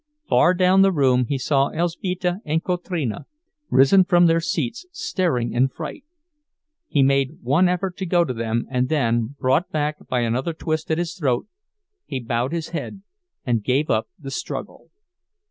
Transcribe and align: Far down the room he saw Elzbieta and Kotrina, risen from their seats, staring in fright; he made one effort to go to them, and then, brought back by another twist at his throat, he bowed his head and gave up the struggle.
Far 0.27 0.55
down 0.55 0.81
the 0.81 0.91
room 0.91 1.25
he 1.25 1.37
saw 1.37 1.69
Elzbieta 1.69 2.39
and 2.43 2.63
Kotrina, 2.63 3.25
risen 3.69 4.03
from 4.03 4.25
their 4.25 4.39
seats, 4.41 4.87
staring 4.91 5.53
in 5.53 5.67
fright; 5.67 6.03
he 6.87 7.03
made 7.03 7.37
one 7.43 7.69
effort 7.69 7.97
to 7.97 8.07
go 8.07 8.25
to 8.25 8.33
them, 8.33 8.65
and 8.71 8.89
then, 8.89 9.35
brought 9.39 9.69
back 9.69 10.07
by 10.07 10.21
another 10.21 10.53
twist 10.53 10.89
at 10.89 10.97
his 10.97 11.13
throat, 11.13 11.45
he 12.07 12.19
bowed 12.19 12.51
his 12.51 12.69
head 12.69 13.03
and 13.45 13.63
gave 13.63 13.91
up 13.91 14.07
the 14.17 14.31
struggle. 14.31 14.89